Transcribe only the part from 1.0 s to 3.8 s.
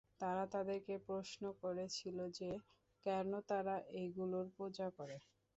প্রশ্ন করেছিল যে, কেন তারা